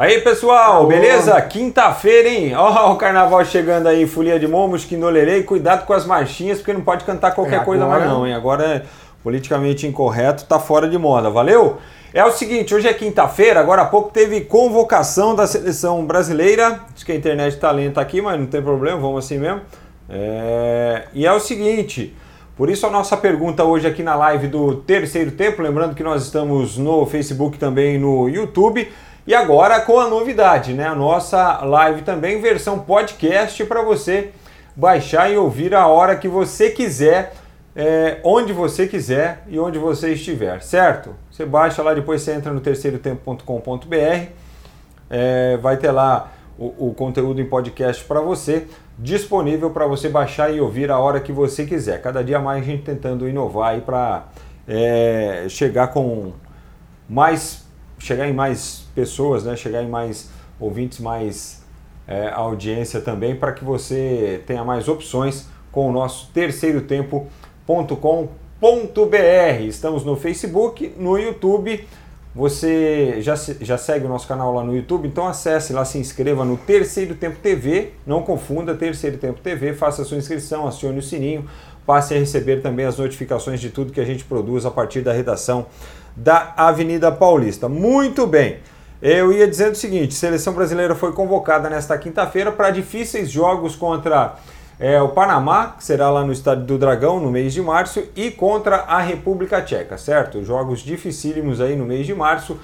[0.00, 1.38] Aí pessoal, beleza?
[1.42, 2.54] Quinta-feira, hein?
[2.56, 5.42] Ó, o carnaval chegando aí, folia de momos, quindolerei.
[5.42, 8.32] Cuidado com as marchinhas, porque não pode cantar qualquer É, coisa mais não, hein?
[8.32, 8.82] Agora é
[9.22, 11.76] politicamente incorreto, tá fora de moda, valeu?
[12.14, 16.80] É o seguinte, hoje é quinta-feira, agora há pouco teve convocação da seleção brasileira.
[16.94, 19.60] Diz que a internet tá lenta aqui, mas não tem problema, vamos assim mesmo.
[20.08, 22.16] É, E é o seguinte,
[22.56, 26.22] por isso a nossa pergunta hoje aqui na live do Terceiro Tempo, lembrando que nós
[26.22, 28.88] estamos no Facebook também no YouTube.
[29.26, 30.86] E agora com a novidade, né?
[30.86, 34.30] A nossa live também, versão podcast para você
[34.74, 37.34] baixar e ouvir a hora que você quiser,
[37.76, 41.14] é, onde você quiser e onde você estiver, certo?
[41.30, 44.26] Você baixa lá, depois você entra no terceirotempo.com.br,
[45.10, 48.66] é, vai ter lá o, o conteúdo em podcast para você,
[48.98, 52.00] disponível para você baixar e ouvir a hora que você quiser.
[52.00, 54.24] Cada dia mais a gente tentando inovar aí para
[54.66, 56.32] é, chegar com
[57.08, 57.69] mais
[58.00, 59.54] chegar em mais pessoas, né?
[59.54, 61.62] chegar em mais ouvintes, mais
[62.08, 67.30] é, audiência também, para que você tenha mais opções com o nosso terceiro tempo.com.br.
[69.62, 71.86] Estamos no Facebook, no YouTube.
[72.34, 76.44] Você já, já segue o nosso canal lá no YouTube, então acesse lá, se inscreva
[76.44, 77.92] no Terceiro Tempo TV.
[78.06, 81.44] Não confunda Terceiro Tempo TV, faça a sua inscrição, acione o sininho,
[81.84, 85.12] passe a receber também as notificações de tudo que a gente produz a partir da
[85.12, 85.66] redação
[86.16, 87.68] da Avenida Paulista.
[87.68, 88.58] Muito bem.
[89.02, 94.36] Eu ia dizendo o seguinte: seleção brasileira foi convocada nesta quinta-feira para difíceis jogos contra
[94.78, 98.30] é, o Panamá, que será lá no Estádio do Dragão no mês de março, e
[98.30, 100.42] contra a República Tcheca, certo?
[100.42, 102.58] Jogos dificílimos aí no mês de março.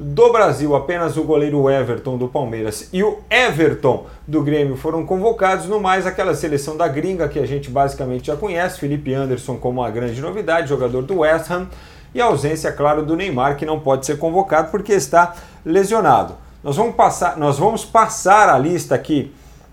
[0.00, 5.66] Do Brasil, apenas o goleiro Everton do Palmeiras e o Everton do Grêmio foram convocados,
[5.66, 9.82] no mais aquela seleção da gringa que a gente basicamente já conhece, Felipe Anderson como
[9.82, 11.68] a grande novidade, jogador do West Ham,
[12.14, 16.34] e a ausência, claro, do Neymar, que não pode ser convocado porque está lesionado.
[16.62, 19.32] Nós vamos passar, nós vamos passar a lista aqui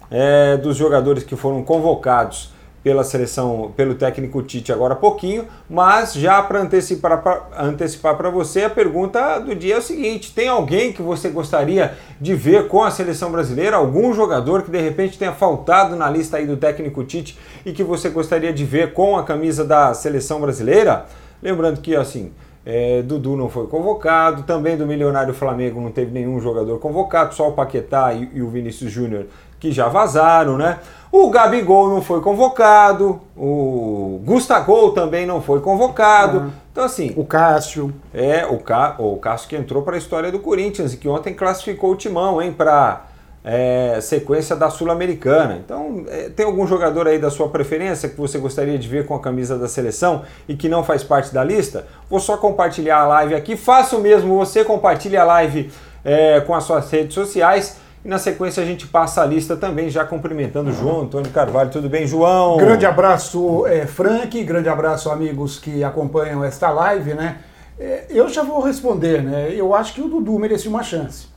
[0.10, 2.52] é, dos jogadores que foram convocados
[2.84, 8.64] pela seleção, pelo técnico Tite agora há pouquinho, mas já para antecipar para antecipar você,
[8.64, 12.84] a pergunta do dia é o seguinte: tem alguém que você gostaria de ver com
[12.84, 13.76] a seleção brasileira?
[13.76, 17.84] Algum jogador que de repente tenha faltado na lista aí do técnico Tite e que
[17.84, 21.06] você gostaria de ver com a camisa da seleção brasileira?
[21.42, 22.32] Lembrando que assim,
[22.66, 27.50] é, Dudu não foi convocado, também do Milionário Flamengo não teve nenhum jogador convocado, só
[27.50, 29.26] o Paquetá e, e o Vinícius Júnior
[29.60, 30.80] que já vazaram, né?
[31.12, 36.54] O Gabigol não foi convocado, o Gustavo também não foi convocado.
[36.72, 37.94] Então, assim, O Cássio.
[38.14, 38.96] é o, Ca...
[39.00, 42.42] o Cássio que entrou para a história do Corinthians e que ontem classificou o Timão,
[42.42, 43.06] hein, para
[43.44, 45.60] é, sequência da Sul-Americana.
[45.64, 49.16] Então, é, tem algum jogador aí da sua preferência que você gostaria de ver com
[49.16, 51.86] a camisa da seleção e que não faz parte da lista?
[52.10, 53.56] Vou só compartilhar a live aqui.
[53.56, 55.72] Faça o mesmo, você compartilhe a live
[56.04, 57.78] é, com as suas redes sociais.
[58.04, 61.70] E na sequência a gente passa a lista também, já cumprimentando o João Antônio Carvalho.
[61.70, 62.58] Tudo bem, João?
[62.58, 64.42] Grande abraço, é, Frank.
[64.44, 67.40] Grande abraço, amigos que acompanham esta live, né?
[67.78, 69.54] É, eu já vou responder, né?
[69.54, 71.28] Eu acho que o Dudu merecia uma chance.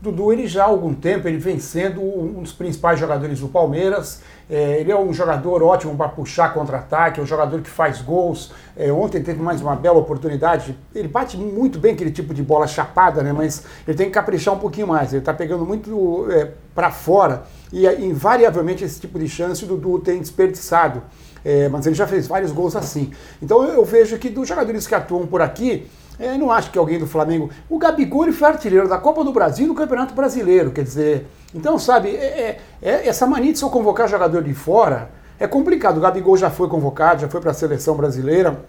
[0.00, 4.20] Dudu, ele já há algum tempo, ele vem sendo um dos principais jogadores do Palmeiras.
[4.50, 8.52] É, ele é um jogador ótimo para puxar contra-ataque, é um jogador que faz gols.
[8.76, 10.76] É, ontem teve mais uma bela oportunidade.
[10.94, 13.32] Ele bate muito bem aquele tipo de bola chapada, né?
[13.32, 15.12] Mas ele tem que caprichar um pouquinho mais.
[15.12, 19.98] Ele está pegando muito é, para fora e invariavelmente esse tipo de chance o Dudu
[20.00, 21.02] tem desperdiçado.
[21.44, 23.10] É, mas ele já fez vários gols assim.
[23.42, 25.86] Então eu vejo que dos jogadores que atuam por aqui,
[26.18, 27.50] é, não acho que alguém do Flamengo.
[27.68, 31.26] O Gabigol foi artilheiro da Copa do Brasil e do Campeonato Brasileiro, quer dizer.
[31.54, 35.98] Então, sabe, é, é- é- essa mania de só convocar jogador de fora é complicado.
[35.98, 38.64] O Gabigol já foi convocado, já foi para a seleção brasileira.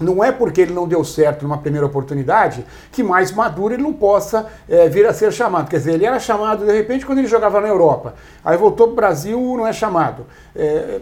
[0.00, 3.92] Não é porque ele não deu certo numa primeira oportunidade que mais maduro ele não
[3.92, 5.68] possa é, vir a ser chamado.
[5.70, 8.14] Quer dizer, ele era chamado de repente quando ele jogava na Europa.
[8.44, 10.26] Aí voltou para o Brasil, não é chamado.
[10.54, 11.00] É,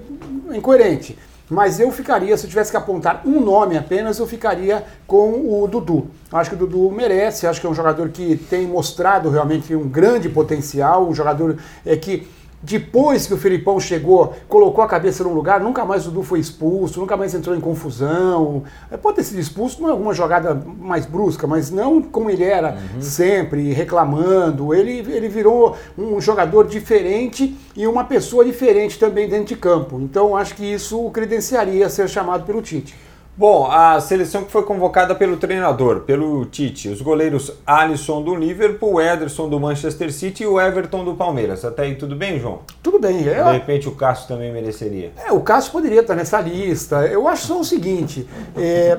[0.50, 1.18] é incoerente.
[1.52, 5.68] Mas eu ficaria, se eu tivesse que apontar um nome apenas, eu ficaria com o
[5.68, 6.06] Dudu.
[6.32, 9.86] Acho que o Dudu merece, acho que é um jogador que tem mostrado realmente um
[9.86, 12.26] grande potencial, um jogador é, que
[12.62, 16.38] depois que o Felipão chegou, colocou a cabeça no lugar, nunca mais o Dudu foi
[16.38, 18.62] expulso, nunca mais entrou em confusão.
[18.90, 22.78] É, Pode ter sido expulso em alguma jogada mais brusca, mas não como ele era
[23.00, 24.72] sempre, reclamando.
[24.72, 30.00] Ele, ele virou um jogador diferente e uma pessoa diferente também dentro de campo.
[30.00, 32.94] Então acho que isso o credenciaria a ser chamado pelo Tite.
[33.34, 39.00] Bom, a seleção que foi convocada pelo treinador, pelo Tite, os goleiros Alisson do Liverpool,
[39.00, 41.64] Ederson do Manchester City e o Everton do Palmeiras.
[41.64, 42.60] Até aí tudo bem, João?
[42.82, 45.12] Tudo bem, De é, repente o Cássio também mereceria.
[45.16, 47.06] É, o Cássio poderia estar nessa lista.
[47.06, 48.98] Eu acho só o seguinte: é,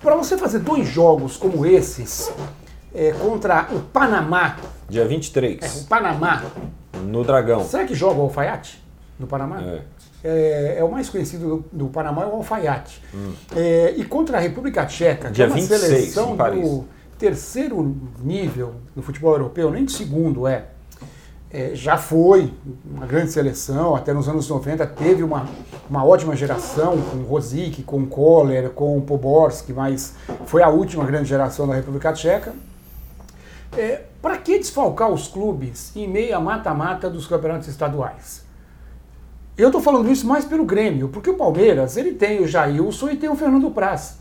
[0.00, 2.30] para você fazer dois jogos como esses,
[2.94, 4.56] é, contra o Panamá,
[4.90, 5.62] Dia 23.
[5.62, 6.42] É, o Panamá.
[7.04, 7.64] No Dragão.
[7.64, 8.82] Será que joga o alfaiate
[9.18, 9.62] no Panamá?
[9.62, 9.82] É.
[10.22, 13.02] É, é o mais conhecido do, do Panamá, é o alfaiate.
[13.56, 16.84] É, e contra a República Tcheca, que é uma 26, seleção do
[17.18, 20.66] terceiro nível do futebol europeu, nem de segundo é.
[21.52, 22.52] É, já foi
[22.84, 25.48] uma grande seleção, até nos anos 90 teve uma,
[25.88, 30.14] uma ótima geração com Rosic, com Kohler, com Poborski, mas
[30.46, 32.54] foi a última grande geração da República Tcheca.
[33.76, 38.39] É, Para que desfalcar os clubes em meio a mata-mata dos campeonatos estaduais?
[39.58, 43.16] Eu estou falando isso mais pelo Grêmio, porque o Palmeiras ele tem o Jailson e
[43.16, 44.20] tem o Fernando Praz.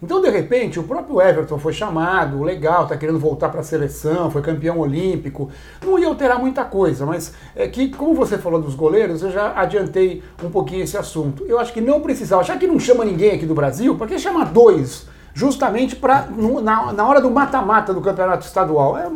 [0.00, 4.30] Então, de repente, o próprio Everton foi chamado, legal, está querendo voltar para a seleção,
[4.30, 5.50] foi campeão olímpico.
[5.84, 9.52] Não ia alterar muita coisa, mas é que, como você falou dos goleiros, eu já
[9.58, 11.44] adiantei um pouquinho esse assunto.
[11.48, 14.18] Eu acho que não precisava, já que não chama ninguém aqui do Brasil, para que
[14.20, 15.08] chamar dois?
[15.34, 16.28] Justamente para
[16.62, 18.96] na, na hora do mata-mata do campeonato estadual.
[18.96, 19.10] É,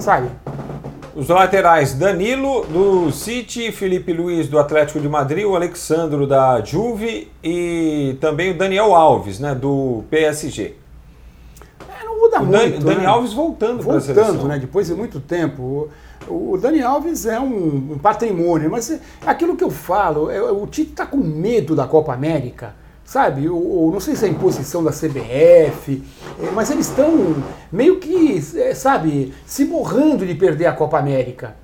[0.00, 0.28] sabe?
[1.16, 7.30] Os laterais, Danilo do City, Felipe Luiz do Atlético de Madrid, o Alexandro da Juve
[7.42, 10.74] e também o Daniel Alves, né, do PSG.
[11.88, 12.80] É, não muda O muito.
[12.80, 13.06] Dan, Dani né?
[13.06, 14.32] Alves voltando, para seleção.
[14.32, 14.58] voltando, né?
[14.58, 15.88] Depois de muito tempo.
[16.26, 20.66] O, Dani Alves é um, um patrimônio, mas é aquilo que eu falo, é, o
[20.66, 23.48] Tite está com medo da Copa América, sabe?
[23.48, 26.02] O, o- não sei se é imposição da CBF,
[26.42, 27.36] é, mas eles estão
[27.70, 31.54] meio que, é, sabe, se borrando de perder a Copa América.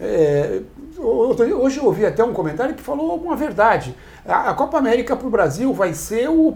[0.00, 0.60] É,
[0.98, 3.94] hoje eu ouvi até um comentário que falou uma verdade.
[4.26, 6.52] A, Copa América para o Brasil vai ser um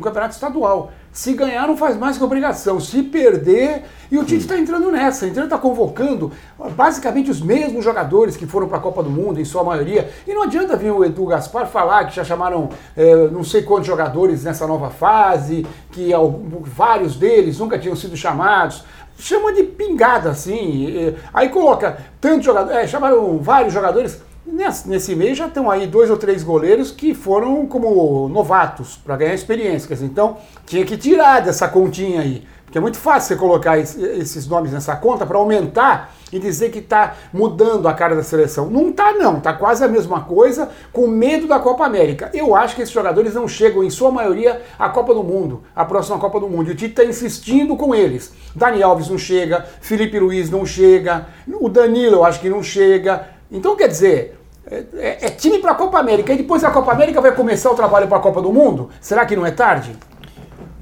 [0.00, 0.92] campeonato estadual.
[1.12, 2.78] Se ganhar, não faz mais que obrigação.
[2.78, 5.26] Se perder, e o Tite está entrando nessa.
[5.26, 6.30] Então ele está convocando
[6.76, 10.08] basicamente os mesmos jogadores que foram para a Copa do Mundo, em sua maioria.
[10.26, 13.88] E não adianta vir o Edu Gaspar falar que já chamaram é, não sei quantos
[13.88, 18.84] jogadores nessa nova fase, que algum- vários deles nunca tinham sido chamados
[19.18, 20.96] chama de pingada, assim.
[20.96, 24.22] eh, Aí coloca tantos jogadores, é, chamaram vários jogadores.
[24.52, 29.34] Nesse, meio já estão aí dois ou três goleiros que foram como novatos para ganhar
[29.34, 29.96] experiência.
[30.02, 30.36] Então
[30.66, 32.44] tinha que tirar dessa continha aí.
[32.64, 36.70] Porque é muito fácil você colocar es- esses nomes nessa conta para aumentar e dizer
[36.70, 38.70] que está mudando a cara da seleção.
[38.70, 42.30] Não está não, está quase a mesma coisa, com medo da Copa América.
[42.32, 45.84] Eu acho que esses jogadores não chegam, em sua maioria, à Copa do Mundo, à
[45.84, 46.68] próxima Copa do Mundo.
[46.68, 48.32] E o Tite está insistindo com eles.
[48.54, 51.26] Dani Alves não chega, Felipe Luiz não chega,
[51.60, 53.30] o Danilo eu acho que não chega.
[53.50, 54.39] Então, quer dizer,
[54.70, 56.32] é, é- é time para a Copa América.
[56.32, 58.90] E depois da Copa América vai começar o trabalho para a Copa do Mundo?
[59.00, 59.96] Será que não é tarde?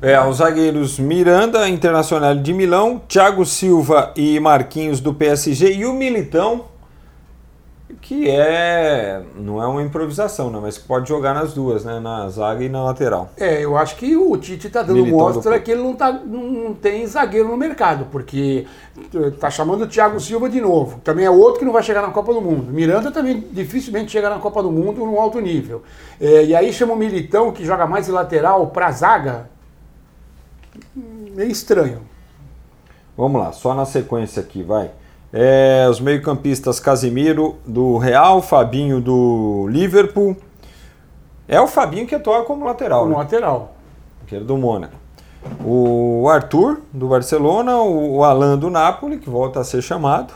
[0.00, 5.92] É, os zagueiros Miranda, Internacional de Milão, Thiago Silva e Marquinhos do PSG e o
[5.92, 6.66] Militão,
[8.02, 12.28] que é não é uma improvisação, né, mas que pode jogar nas duas, né, na
[12.28, 13.30] zaga e na lateral.
[13.36, 16.12] É, eu acho que o Tite está dando Militão mostra do- que ele não, tá,
[16.12, 18.66] não tem zagueiro no mercado, porque
[19.40, 21.00] tá chamando o Thiago Silva de novo.
[21.02, 22.70] Também é outro que não vai chegar na Copa do Mundo.
[22.70, 25.82] Miranda também dificilmente chega na Copa do Mundo num alto nível.
[26.20, 29.48] É, e aí chama o Militão, que joga mais de lateral, para zaga.
[30.94, 32.02] Meio estranho.
[33.16, 34.90] Vamos lá, só na sequência aqui, vai.
[35.32, 40.36] É, os meio-campistas Casimiro do Real, Fabinho do Liverpool.
[41.46, 43.18] É o Fabinho que atua como lateral, Como né?
[43.18, 43.74] lateral.
[44.26, 44.94] que era do Mônaco.
[45.64, 50.34] O Arthur, do Barcelona, o Alan do Napoli, que volta a ser chamado.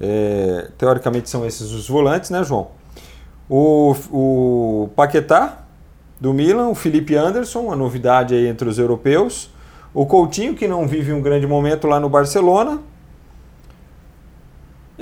[0.00, 2.68] É, teoricamente são esses os volantes, né, João?
[3.48, 5.58] O, o Paquetá,
[6.20, 9.50] do Milan, o Felipe Anderson, a novidade aí entre os europeus.
[9.92, 12.80] O Coutinho, que não vive um grande momento lá no Barcelona.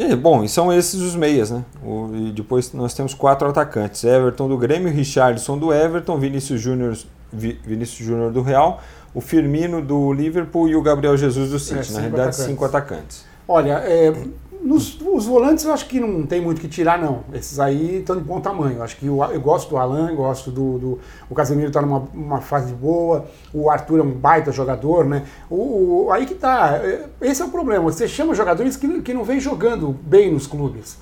[0.02, 1.62] E, bom, e são esses os meias, né?
[1.84, 6.96] O- e depois nós temos quatro atacantes: Everton do Grêmio, Richardson do Everton, Vinícius Júnior
[7.30, 8.80] Vi- Vinícius Júnior do Real,
[9.14, 11.90] o Firmino do Liverpool e o Gabriel Jesus do City.
[11.90, 12.44] É, Na realidade, atacantes.
[12.46, 13.24] cinco atacantes.
[13.46, 14.12] Olha, é,
[14.62, 17.20] nos, os volantes eu acho que não tem muito que tirar, não.
[17.32, 18.78] Esses aí estão de bom tamanho.
[18.78, 20.78] Eu acho que o- eu gosto do Alan, gosto do.
[20.78, 20.98] do
[21.28, 25.24] o Casemiro está numa uma fase boa, o Arthur é um baita jogador, né?
[25.48, 26.78] O, o- aí que tá.
[26.82, 27.84] é, Esse é o problema.
[27.84, 30.98] Você chama jogadores que, que não vem jogando bem nos clubes.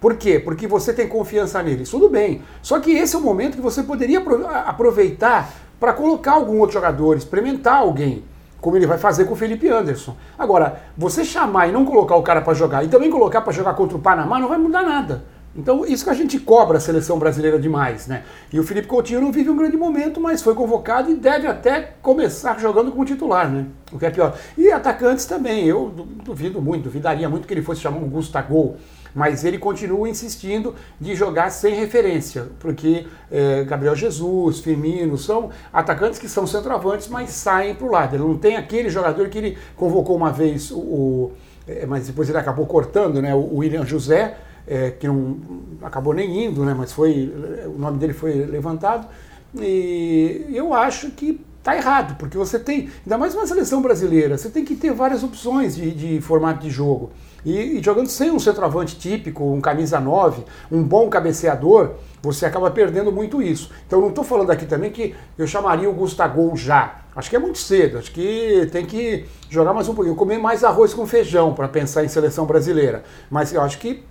[0.00, 0.40] Por quê?
[0.40, 1.88] Porque você tem confiança neles.
[1.88, 2.42] Tudo bem.
[2.60, 6.74] Só que esse é o momento que você poderia apro- aproveitar para colocar algum outro
[6.74, 8.24] jogador, experimentar alguém
[8.62, 10.16] como ele vai fazer com o Felipe Anderson.
[10.38, 13.74] Agora, você chamar e não colocar o cara para jogar e também colocar para jogar
[13.74, 15.24] contra o Panamá não vai mudar nada.
[15.54, 18.22] Então, isso que a gente cobra a seleção brasileira demais, né?
[18.50, 21.92] E o Felipe Coutinho não vive um grande momento, mas foi convocado e deve até
[22.00, 23.66] começar jogando como titular, né?
[23.92, 24.34] O que é pior.
[24.56, 28.76] E atacantes também, eu du- duvido muito, duvidaria muito que ele fosse chamar um Gustavo,
[29.14, 36.18] mas ele continua insistindo de jogar sem referência, porque é, Gabriel Jesus, Firmino, são atacantes
[36.18, 38.16] que são centroavantes, mas saem para o lado.
[38.16, 41.30] Ele não tem aquele jogador que ele convocou uma vez o,
[41.68, 43.34] é, mas depois ele acabou cortando, né?
[43.34, 44.34] O William José,
[44.66, 45.38] é, que não
[45.82, 46.74] acabou nem indo, né?
[46.76, 47.32] Mas foi,
[47.66, 49.06] o nome dele foi levantado.
[49.54, 54.50] E eu acho que está errado, porque você tem, ainda mais uma seleção brasileira, você
[54.50, 57.10] tem que ter várias opções de, de formato de jogo.
[57.44, 62.70] E, e, jogando sem um centroavante típico, um camisa 9, um bom cabeceador, você acaba
[62.70, 63.70] perdendo muito isso.
[63.86, 67.00] Então não estou falando aqui também que eu chamaria o Gustavo já.
[67.14, 70.64] Acho que é muito cedo, acho que tem que jogar mais um pouquinho, comer mais
[70.64, 73.04] arroz com feijão para pensar em seleção brasileira.
[73.30, 74.02] Mas eu acho que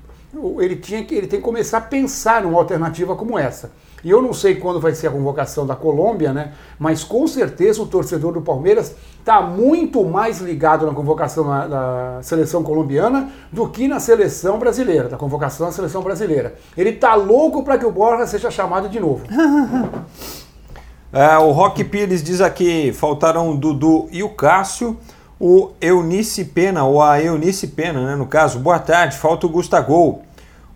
[0.60, 3.72] ele, tinha que, ele tem que começar a pensar numa alternativa como essa.
[4.04, 6.54] E eu não sei quando vai ser a convocação da Colômbia, né?
[6.80, 12.20] Mas com certeza o torcedor do Palmeiras está muito mais ligado na convocação da, da,
[12.24, 16.56] seleção colombiana do que na seleção brasileira, da convocação da seleção brasileira.
[16.76, 19.24] Ele está louco para que o Borja seja chamado de novo.
[21.14, 24.98] é, o Rock Pires diz aqui: faltaram o Dudu e o Cássio.
[25.44, 30.22] O Eunice Pena, ou a Eunice Pena, né, no caso, boa tarde, falta o Gustavo.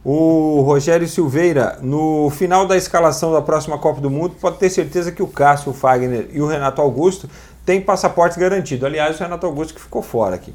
[0.03, 5.11] O Rogério Silveira, no final da escalação da próxima Copa do Mundo, pode ter certeza
[5.11, 7.29] que o Cássio, o Fagner e o Renato Augusto
[7.63, 8.87] têm passaporte garantido.
[8.87, 10.51] Aliás, o Renato Augusto que ficou fora aqui.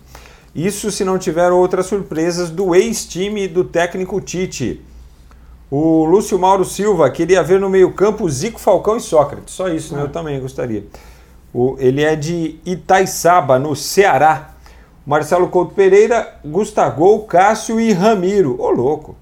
[0.53, 4.85] Isso se não tiver outras surpresas do ex-time do técnico Tite.
[5.71, 9.55] O Lúcio Mauro Silva queria ver no meio-campo Zico, Falcão e Sócrates.
[9.55, 10.03] Só isso, né?
[10.03, 10.85] Eu também gostaria.
[11.53, 14.51] O, ele é de Itaiçaba, no Ceará.
[15.05, 18.61] Marcelo Couto Pereira, Gustavo, Cássio e Ramiro.
[18.61, 19.17] Ô, louco.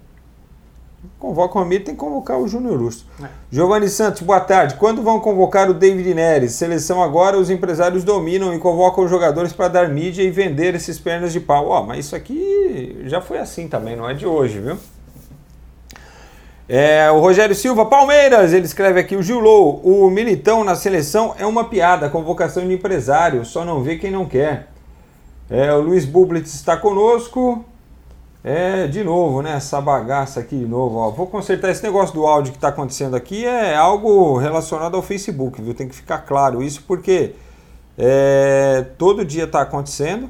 [1.17, 3.05] Convoca o Ramiro, tem que convocar o Júnior Urso.
[3.21, 3.27] É.
[3.51, 4.75] Giovanni Santos, boa tarde.
[4.75, 6.53] Quando vão convocar o David Neres?
[6.53, 10.99] Seleção agora, os empresários dominam e convocam os jogadores para dar mídia e vender esses
[10.99, 11.67] pernas de pau.
[11.67, 14.77] Ó, mas isso aqui já foi assim também, não é de hoje, viu?
[16.71, 21.43] É, o Rogério Silva, Palmeiras, ele escreve aqui, o Gilou, o Militão na seleção é
[21.43, 24.67] uma piada, convocação de empresário, só não vê quem não quer.
[25.49, 27.65] É, o Luiz Bublitz está conosco,
[28.43, 29.53] é, de novo, né?
[29.53, 30.97] Essa bagaça aqui de novo.
[30.97, 31.09] Ó.
[31.09, 33.45] Vou consertar esse negócio do áudio que está acontecendo aqui.
[33.45, 35.73] É algo relacionado ao Facebook, viu?
[35.73, 37.33] Tem que ficar claro isso porque
[37.97, 40.29] é, todo dia está acontecendo.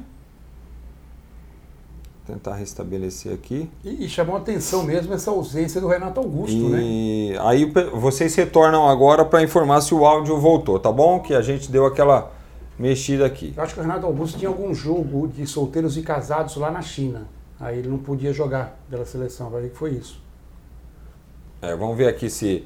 [2.30, 3.68] Tentar restabelecer aqui.
[3.84, 7.38] E, e, chamou atenção mesmo essa ausência do Renato Augusto, e, né?
[7.40, 11.18] Aí vocês retornam agora para informar se o áudio voltou, tá bom?
[11.18, 12.30] Que a gente deu aquela
[12.78, 13.52] mexida aqui.
[13.56, 16.82] Eu acho que o Renato Augusto tinha algum jogo de solteiros e casados lá na
[16.82, 17.26] China.
[17.58, 20.22] Aí ele não podia jogar pela seleção, vai ver que foi isso.
[21.60, 22.64] É, vamos ver aqui se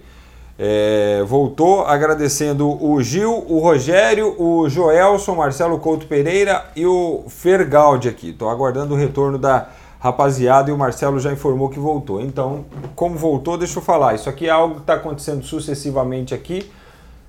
[0.58, 8.08] é, voltou, agradecendo o Gil, o Rogério, o Joelson, Marcelo Couto Pereira e o Fergaldi
[8.08, 8.30] aqui.
[8.30, 9.68] Estou aguardando o retorno da
[9.98, 12.20] rapaziada e o Marcelo já informou que voltou.
[12.20, 14.14] Então, como voltou, deixa eu falar.
[14.14, 16.70] Isso aqui é algo que está acontecendo sucessivamente aqui.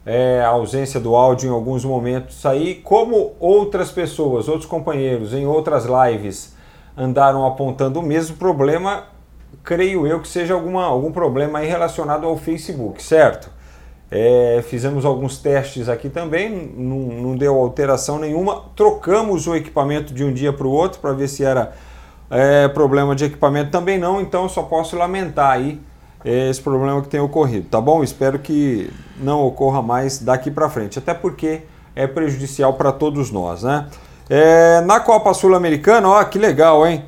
[0.05, 5.47] É, a ausência do áudio em alguns momentos aí, como outras pessoas, outros companheiros em
[5.47, 6.53] outras lives
[6.95, 9.05] andaram apontando o mesmo problema,
[9.63, 13.49] creio eu que seja alguma, algum problema aí relacionado ao Facebook, certo?
[14.09, 18.63] É, fizemos alguns testes aqui também, não, não, deu alteração nenhuma.
[18.75, 21.73] Trocamos o equipamento de um dia para o outro para ver se era
[22.29, 25.81] é, problema de equipamento também não, então só posso lamentar aí
[26.23, 28.03] é, esse problema que tem ocorrido, tá bom?
[28.03, 31.61] Espero que não ocorra mais daqui para frente, até porque
[31.95, 33.87] é prejudicial para todos nós, né?
[34.29, 37.05] É, na Copa Sul-Americana, ó, que legal, hein?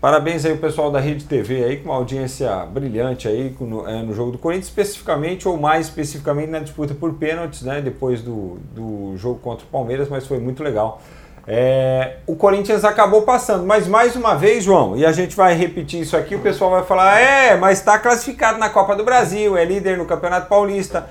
[0.00, 4.02] Parabéns aí o pessoal da Rede TV aí, com uma audiência brilhante aí no, é,
[4.02, 7.82] no, jogo do Corinthians, especificamente ou mais especificamente na disputa por pênaltis, né?
[7.82, 11.02] Depois do, do jogo contra o Palmeiras, mas foi muito legal.
[11.46, 16.00] É, o Corinthians acabou passando, mas mais uma vez, João, e a gente vai repetir
[16.00, 19.66] isso aqui, o pessoal vai falar: é, mas está classificado na Copa do Brasil, é
[19.66, 21.10] líder no Campeonato Paulista.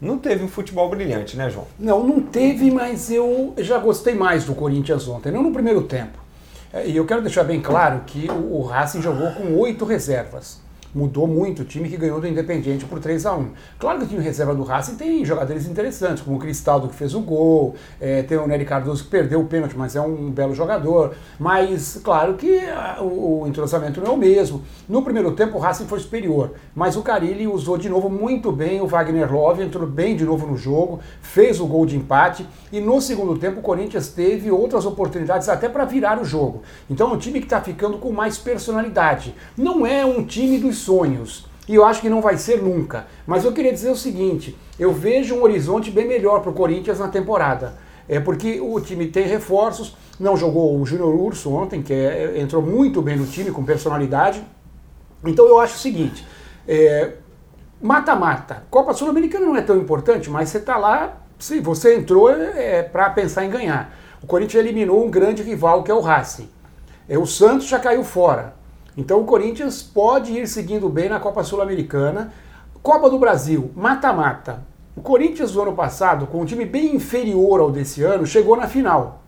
[0.00, 1.66] Não teve um futebol brilhante, né, João?
[1.78, 6.25] Não, não teve, mas eu já gostei mais do Corinthians ontem, não no primeiro tempo.
[6.72, 10.60] É, e eu quero deixar bem claro que o Racing jogou com oito reservas
[10.96, 13.48] mudou muito o time que ganhou do Independiente por 3 a 1
[13.78, 17.14] Claro que o time reserva do Racing tem jogadores interessantes, como o Cristaldo que fez
[17.14, 20.54] o gol, é, tem o Nery Cardoso que perdeu o pênalti, mas é um belo
[20.54, 21.14] jogador.
[21.38, 24.62] Mas, claro que a, o, o, entrosamento não é o mesmo.
[24.88, 28.80] No primeiro tempo o Racing foi superior, mas o Carilli usou de novo muito bem
[28.80, 32.80] o Wagner Love, entrou bem de novo no jogo, fez o gol de empate e
[32.80, 36.62] no segundo tempo o Corinthians teve outras oportunidades até para virar o jogo.
[36.88, 39.34] Então é um time que está ficando com mais personalidade.
[39.58, 41.46] Não é um time dos sonhos.
[41.68, 43.06] E eu acho que não vai ser nunca.
[43.26, 47.00] Mas eu queria dizer o seguinte: eu vejo um horizonte bem melhor para o Corinthians
[47.00, 47.74] na temporada.
[48.08, 52.62] É porque o time tem reforços, não jogou o Júnior Urso ontem, que é, entrou
[52.62, 54.42] muito bem no time, com personalidade.
[55.24, 56.24] Então eu acho o seguinte:
[56.68, 57.14] é,
[57.82, 58.54] mata-mata.
[58.54, 62.78] É, Copa Sul-Americana não é tão importante, mas você está lá, se você entrou é,
[62.78, 63.92] é para pensar em ganhar.
[64.22, 66.48] O Corinthians eliminou um grande rival que é o Racing.
[67.08, 68.54] É, o Santos já caiu fora.
[68.96, 72.32] Então o Corinthians pode ir seguindo bem na Copa Sul-Americana.
[72.82, 74.64] Copa do Brasil, mata-mata.
[74.96, 78.66] O Corinthians do ano passado, com um time bem inferior ao desse ano, chegou na
[78.66, 79.22] final.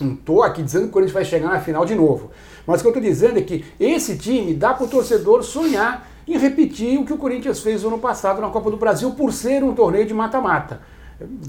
[0.00, 2.30] Não estou aqui dizendo que o Corinthians vai chegar na final de novo.
[2.66, 6.06] Mas o que eu estou dizendo é que esse time dá para o torcedor sonhar
[6.28, 9.32] em repetir o que o Corinthians fez no ano passado na Copa do Brasil, por
[9.32, 10.80] ser um torneio de mata-mata.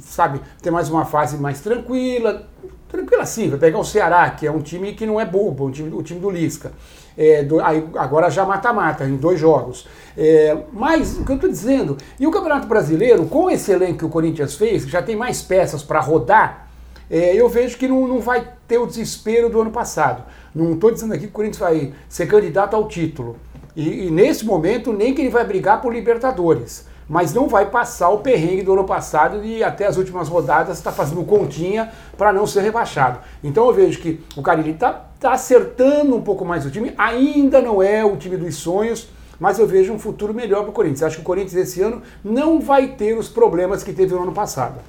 [0.02, 2.48] Sabe, ter mais uma fase mais tranquila,
[2.88, 5.72] tranquila sim, vai pegar o Ceará, que é um time que não é bobo, um
[5.72, 6.72] time, o time do Lisca.
[7.18, 9.88] É, do, aí, agora já mata-mata, em dois jogos.
[10.16, 14.06] É, mas, o que eu estou dizendo, e o Campeonato Brasileiro, com esse elenco que
[14.06, 16.68] o Corinthians fez, que já tem mais peças para rodar,
[17.10, 20.24] é, eu vejo que não, não vai ter o desespero do ano passado.
[20.54, 23.38] Não estou dizendo aqui que o Corinthians vai ser candidato ao título.
[23.76, 28.10] E, e nesse momento, nem que ele vai brigar por Libertadores mas não vai passar
[28.10, 32.46] o perrengue do ano passado e até as últimas rodadas está fazendo continha para não
[32.46, 33.20] ser rebaixado.
[33.44, 37.62] Então eu vejo que o Carilli está tá acertando um pouco mais o time, ainda
[37.62, 39.08] não é o time dos sonhos,
[39.40, 41.04] mas eu vejo um futuro melhor para o Corinthians.
[41.04, 44.32] Acho que o Corinthians esse ano não vai ter os problemas que teve no ano
[44.32, 44.80] passado.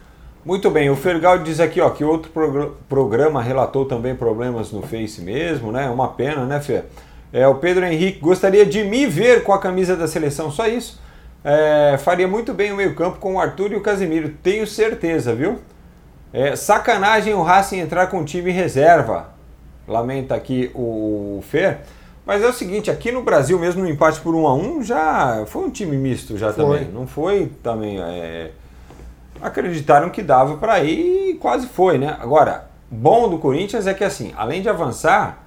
[0.45, 2.33] Muito bem, o Fergal diz aqui ó, que outro
[2.89, 5.91] programa relatou também problemas no Face mesmo, né?
[5.91, 6.87] Uma pena, né, Fer?
[7.33, 10.99] É, o Pedro Henrique gostaria de me ver com a camisa da seleção, só isso.
[11.45, 15.59] É, faria muito bem o meio-campo com o Arthur e o Casemiro, tenho certeza, viu?
[16.33, 19.31] É, sacanagem o Racing entrar com o time reserva,
[19.87, 21.79] lamenta aqui o Fer.
[22.27, 25.45] Mas é o seguinte, aqui no Brasil, mesmo no empate por 1 a 1 já
[25.47, 26.65] foi um time misto já foi.
[26.65, 26.93] também.
[26.93, 27.99] Não foi também.
[27.99, 28.51] É...
[29.41, 32.19] Acreditaram que dava para ir e quase foi, né?
[32.21, 35.43] Agora, bom do Corinthians é que assim, além de avançar,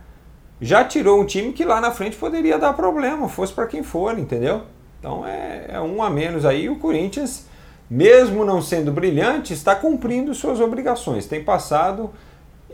[0.60, 4.18] já tirou um time que lá na frente poderia dar problema, fosse para quem for,
[4.18, 4.64] entendeu?
[5.02, 6.70] Então é, é, um a menos aí.
[6.70, 7.48] O Corinthians,
[7.90, 11.26] mesmo não sendo brilhante, está cumprindo suas obrigações.
[11.26, 12.12] Tem passado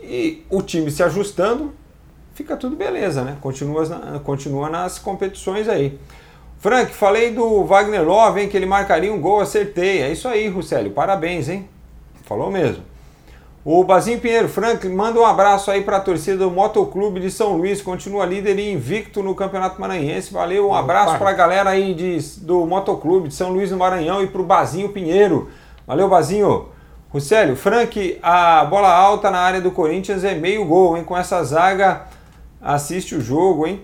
[0.00, 1.72] e o time se ajustando,
[2.34, 3.38] fica tudo beleza, né?
[3.40, 5.98] Continua, continua nas competições aí.
[6.58, 10.02] Frank, falei do Wagner Love, hein, que ele marcaria um gol, acertei.
[10.02, 10.90] É isso aí, Russelli.
[10.90, 11.68] Parabéns, hein?
[12.24, 12.82] Falou mesmo.
[13.70, 17.54] O Bazinho Pinheiro, Franklin, manda um abraço aí para a torcida do Motoclube de São
[17.54, 20.32] Luís, continua líder e invicto no Campeonato Maranhense.
[20.32, 24.22] Valeu, um abraço para a galera aí de, do Motoclube de São Luís do Maranhão
[24.22, 25.50] e para o Bazinho Pinheiro.
[25.86, 26.70] Valeu, Bazinho.
[27.10, 31.04] Rusélio, Frank, a bola alta na área do Corinthians é meio gol, hein?
[31.04, 32.06] Com essa zaga,
[32.62, 33.82] assiste o jogo, hein?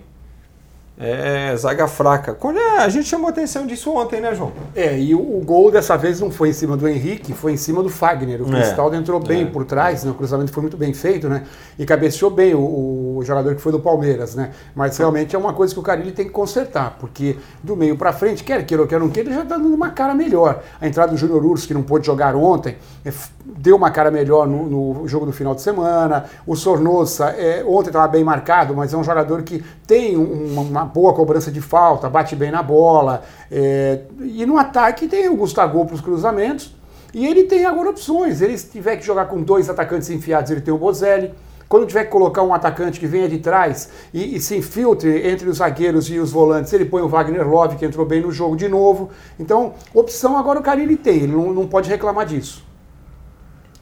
[0.97, 2.37] É, zaga fraca.
[2.55, 4.53] É, a gente chamou atenção disso ontem, né, João?
[4.73, 7.57] É, e o, o, gol dessa vez não foi em cima do Henrique, foi em
[7.57, 8.41] cima do Fagner.
[8.41, 8.61] O é.
[8.61, 10.11] Cristaldo é, entrou bem é, por trás, né?
[10.11, 11.43] o cruzamento foi muito bem feito, né?
[11.77, 14.51] E cabeceou bem o, o, jogador que foi do Palmeiras, né?
[14.73, 18.13] Mas realmente é uma coisa que o Carilli tem que consertar, porque do meio para
[18.13, 20.63] frente, quer queira ou quer não queira, ele já tá dando uma cara melhor.
[20.79, 23.11] A entrada do Júnior Urso, que não pôde jogar ontem, é,
[23.45, 26.25] deu uma cara melhor no, no, jogo do final de semana.
[26.47, 30.84] O Sornosa, é, ontem estava bem marcado, mas é um jogador que tem uma, uma
[30.85, 33.23] boa cobrança de falta, bate bem na bola.
[33.51, 36.73] É, e no ataque tem o Gustavo para os cruzamentos.
[37.13, 38.41] E ele tem agora opções.
[38.41, 41.33] Ele se tiver que jogar com dois atacantes enfiados, ele tem o Bozelli.
[41.67, 45.49] Quando tiver que colocar um atacante que venha de trás e, e, se infiltre entre
[45.49, 48.55] os zagueiros e os volantes, ele põe o Wagner Love, que entrou bem no jogo
[48.55, 49.09] de novo.
[49.39, 52.63] Então, opção agora o Carilli tem, ele não, não pode reclamar disso.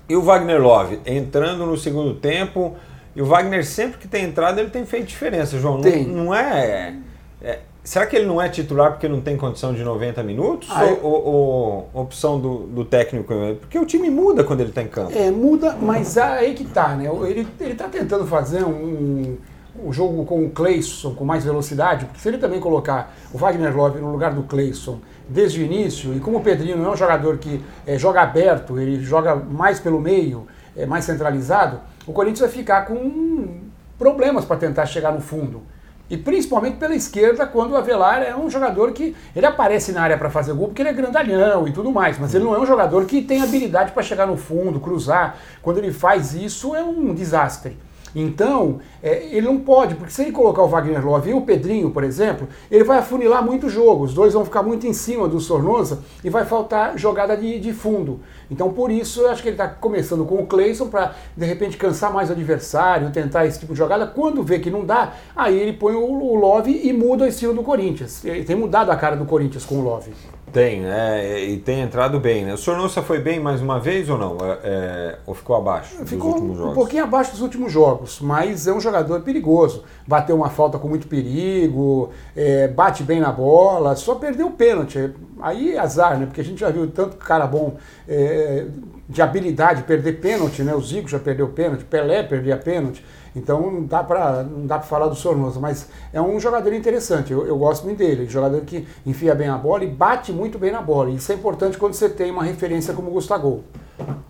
[0.08, 2.76] E o Wagner Love entrando no segundo tempo,
[3.16, 5.82] e o Wagner sempre que tem entrado ele tem feito diferença, João.
[5.82, 6.06] Tem.
[6.06, 6.96] Não, não é
[7.44, 10.70] é, será que ele não é titular porque não tem condição de 90 minutos?
[10.72, 13.34] Ah, ou, ou, ou, opção do, do, técnico?
[13.60, 15.12] Porque o time muda quando ele está em campo.
[15.14, 17.10] É, muda, mas aí que tá, né?
[17.28, 19.38] Ele, ele tá tentando fazer um,
[19.84, 23.76] um jogo com o Cleison com mais velocidade, porque se ele também colocar o Wagner
[23.76, 26.98] Love no lugar do Cleison desde o início, e como o Pedrinho não é um
[26.98, 30.48] jogador que é, joga aberto, ele joga mais pelo meio,
[30.78, 33.62] é mais centralizado, o Corinthians vai ficar com
[33.98, 35.62] problemas para tentar chegar no fundo.
[36.10, 40.18] E principalmente pela esquerda, quando o Avelar é um jogador que ele aparece na área
[40.18, 42.66] para fazer gol porque ele é grandalhão e tudo mais, mas ele não é um
[42.66, 45.38] jogador que tem habilidade para chegar no fundo, cruzar.
[45.62, 47.78] Quando ele faz isso é um desastre.
[48.16, 51.90] Então, é, ele não pode, porque se ele colocar o Wagner Love e o Pedrinho,
[51.90, 54.04] por exemplo, ele vai afunilar muito o jogo.
[54.04, 57.74] Os dois vão ficar muito em cima do Sornosa e vai faltar jogada de, de
[57.74, 58.20] fundo.
[58.50, 61.78] Então, por isso, eu acho que ele está começando com o Cleison para, de repente,
[61.78, 64.06] cansar mais o adversário, tentar esse tipo de jogada.
[64.06, 67.54] Quando vê que não dá, aí ele põe o, o Love e muda o estilo
[67.54, 68.24] do Corinthians.
[68.24, 70.12] Ele tem mudado a cara do Corinthians com o Love.
[70.54, 71.44] Tem, né?
[71.44, 72.54] E tem entrado bem, né?
[72.54, 74.38] O Sornosa foi bem mais uma vez ou não?
[74.40, 76.72] É, é ou ficou abaixo ficou dos últimos jogos?
[76.72, 79.84] um pouquinho abaixo dos últimos jogos, mas é um jogador perigoso.
[80.08, 85.12] Bateu uma falta com muito perigo, é, bate bem na bola, só perdeu o pênalti.
[85.42, 86.28] Aí azar, né?
[86.28, 87.76] Porque a gente já viu tanto cara bom
[88.08, 88.68] é,
[89.10, 90.76] de habilidade, perder pênalti, né?
[90.76, 93.04] O Zico já perdeu pênalti, Pelé perdia pênalti.
[93.36, 97.32] Então não dá para não dá para falar do Sornosa, mas é um jogador interessante.
[97.32, 100.72] Eu, eu gosto muito dele, jogador que enfia bem a bola e bate muito bem
[100.72, 101.10] na bola.
[101.10, 103.64] Isso é importante quando você tem uma referência como o Gustavo.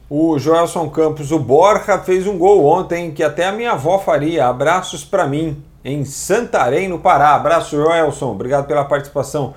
[0.09, 4.47] O Joelson Campos, o Borja fez um gol ontem que até a minha avó faria.
[4.47, 7.35] Abraços para mim em Santarém, no Pará.
[7.35, 8.31] Abraço, Joelson.
[8.31, 9.53] Obrigado pela participação.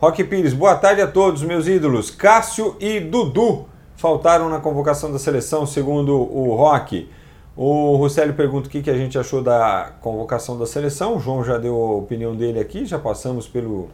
[0.00, 2.10] Roque Pires, boa tarde a todos, meus ídolos.
[2.10, 7.08] Cássio e Dudu faltaram na convocação da seleção, segundo o Roque.
[7.60, 11.16] O Russelli pergunta o que, que a gente achou da convocação da seleção.
[11.16, 13.88] O João já deu a opinião dele aqui, já passamos pelo,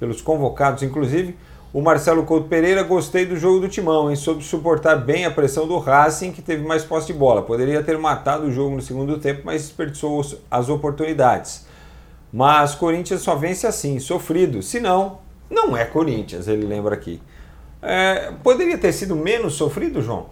[0.00, 1.36] pelos convocados, inclusive.
[1.72, 4.16] O Marcelo Couto Pereira, gostei do jogo do Timão, hein?
[4.16, 7.40] Soube suportar bem a pressão do Racing, que teve mais posse de bola.
[7.40, 11.68] Poderia ter matado o jogo no segundo tempo, mas desperdiçou as oportunidades.
[12.32, 14.60] Mas Corinthians só vence assim, sofrido.
[14.60, 17.22] Se não, não é Corinthians, ele lembra aqui.
[17.80, 20.30] É, poderia ter sido menos sofrido, João?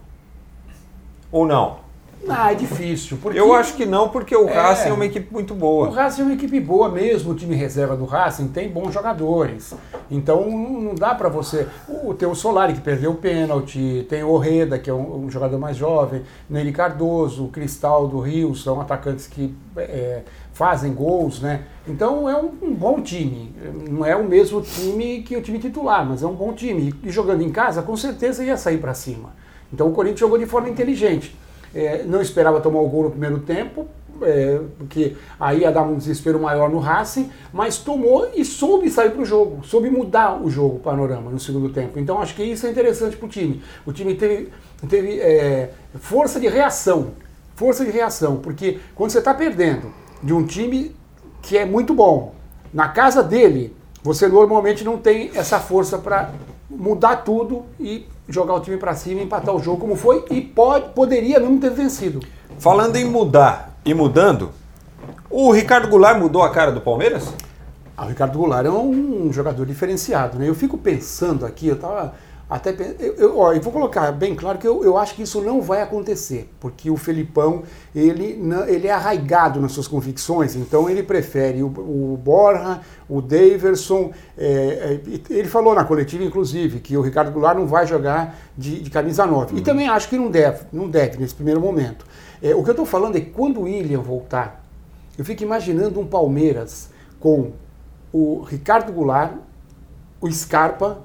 [1.30, 1.85] Ou não?
[2.28, 3.18] Ah, é difícil.
[3.22, 3.38] Porque...
[3.38, 5.88] Eu acho que não, porque o é, Racing é uma equipe muito boa.
[5.88, 9.74] O Racing é uma equipe boa mesmo, o time reserva do Racing tem bons jogadores.
[10.10, 11.66] Então não dá para você.
[11.88, 15.30] O, tem o Solari que perdeu o pênalti, tem o Orreda, que é um, um
[15.30, 21.40] jogador mais jovem, Neri Cardoso, o Cristal do Rio, são atacantes que é, fazem gols,
[21.40, 21.62] né?
[21.86, 23.54] Então é um, um, bom time.
[23.88, 26.94] Não é o mesmo time que o time titular, mas é um bom time.
[27.02, 29.34] E jogando em casa, com certeza ia sair para cima.
[29.72, 31.34] Então o Corinthians jogou de forma inteligente
[31.76, 33.86] é, não esperava tomar o gol no primeiro tempo,
[34.22, 39.10] é, porque aí ia dar um desespero maior no Racing, mas tomou e soube sair
[39.10, 41.98] para o jogo, soube mudar o jogo, o panorama no segundo tempo.
[41.98, 43.62] Então acho que isso é interessante para o time.
[43.84, 44.48] O time teve,
[44.88, 47.08] teve é, força de reação,
[47.54, 50.96] força de reação, porque quando você está perdendo de um time
[51.42, 52.34] que é muito bom,
[52.72, 56.32] na casa dele, você normalmente não tem essa força para
[56.70, 60.90] mudar tudo e jogar o time para cima, empatar o jogo como foi e pode,
[60.90, 62.20] poderia mesmo ter vencido.
[62.58, 64.50] Falando em mudar e mudando,
[65.30, 67.32] o Ricardo Goulart mudou a cara do Palmeiras?
[67.96, 70.48] Ah, o Ricardo Goulart é um jogador diferenciado, né?
[70.48, 72.14] Eu fico pensando aqui, eu tava
[72.48, 75.40] até eu, eu, ó, eu vou colocar bem claro que eu, eu acho que isso
[75.40, 81.02] não vai acontecer, porque o Felipão ele, ele é arraigado nas suas convicções, então ele
[81.02, 84.12] prefere o, o Borja, o Daverson.
[84.38, 88.80] É, é, ele falou na coletiva, inclusive, que o Ricardo Goulart não vai jogar de,
[88.80, 89.52] de camisa 9.
[89.52, 89.58] Uhum.
[89.58, 92.06] E também acho que não deve, não deve nesse primeiro momento.
[92.40, 94.64] É, o que eu estou falando é que quando o William voltar,
[95.18, 97.50] eu fico imaginando um Palmeiras com
[98.12, 99.32] o Ricardo Goulart,
[100.20, 100.98] o Scarpa,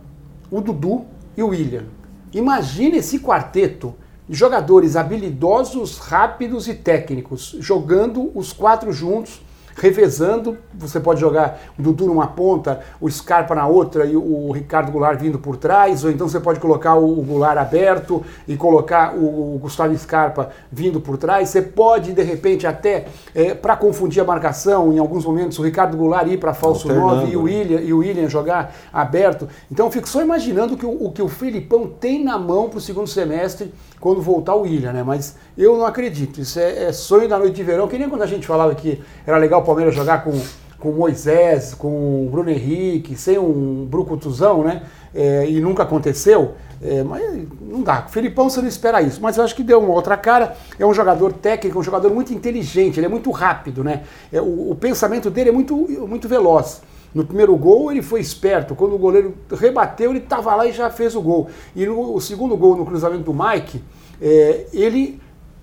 [0.52, 1.86] o Dudu e o William.
[2.34, 3.96] Imagine esse quarteto
[4.28, 9.42] de jogadores habilidosos, rápidos e técnicos, jogando os quatro juntos
[9.76, 10.58] revezando.
[10.74, 15.20] Você pode jogar o Dudu numa ponta, o Scarpa na outra e o Ricardo Goulart
[15.20, 19.96] vindo por trás, ou então você pode colocar o Goulart aberto e colocar o Gustavo
[19.98, 21.50] Scarpa vindo por trás.
[21.50, 25.98] Você pode, de repente, até é, para confundir a marcação, em alguns momentos, o Ricardo
[25.98, 29.48] Goulart ir para falso 9 e o, William, e o William jogar aberto.
[29.72, 32.78] Então eu fico só imaginando que o, o que o Felipão tem na mão para
[32.78, 35.04] o segundo semestre quando voltar o William, né?
[35.04, 36.42] Mas eu não acredito.
[36.42, 39.00] Isso é, é, sonho da noite de verão, que nem quando a gente falava que
[39.26, 40.38] era legal o Palmeiras jogar com,
[40.80, 44.82] com Moisés, com o Bruno Henrique, sem um brucutuzão, né?
[45.14, 46.56] É, e nunca aconteceu.
[46.84, 47.24] É, mas
[47.62, 48.06] não dá.
[48.08, 49.22] O Felipão você não espera isso.
[49.22, 50.58] Mas eu acho que deu uma outra cara.
[50.80, 54.02] É um jogador técnico, um jogador muito inteligente, ele é muito rápido, né?
[54.34, 55.76] É, o, o pensamento dele é muito,
[56.08, 56.82] muito veloz.
[57.14, 60.90] No primeiro gol ele foi esperto, quando o goleiro rebateu ele estava lá e já
[60.90, 61.50] fez o gol.
[61.76, 63.84] E no segundo gol, no cruzamento do Mike,
[64.22, 65.20] é, ele,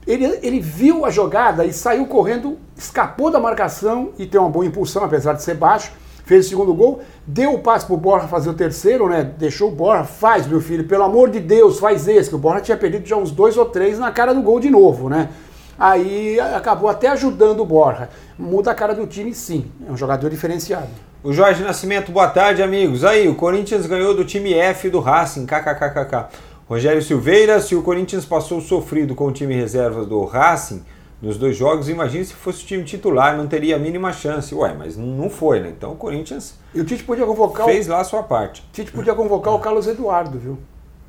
[0.07, 4.67] ele, ele viu a jogada e saiu correndo, escapou da marcação e tem uma boa
[4.67, 5.93] impulsão, apesar de ser baixo.
[6.25, 9.25] Fez o segundo gol, deu o passe para o Borja fazer o terceiro, né?
[9.25, 12.61] Deixou o Borja, faz, meu filho, pelo amor de Deus, faz esse, que o Borja
[12.61, 15.31] tinha perdido já uns dois ou três na cara do gol de novo, né?
[15.79, 18.11] Aí acabou até ajudando o Borja.
[18.39, 19.71] Muda a cara do time, sim.
[19.89, 21.08] É um jogador diferenciado.
[21.21, 23.03] O Jorge Nascimento, boa tarde, amigos.
[23.03, 26.27] Aí, o Corinthians ganhou do time F do Racing, kkkk.
[26.69, 30.85] Rogério Silveira, se o Corinthians passou sofrido com o time reserva do Racing
[31.21, 34.55] nos dois jogos, imagine se fosse o time titular, não teria a mínima chance.
[34.55, 35.75] Ué, mas não foi, né?
[35.77, 37.91] Então o Corinthians e o Tite podia convocar fez o...
[37.91, 38.61] lá a sua parte.
[38.61, 40.57] O Tite podia convocar o Carlos Eduardo, viu?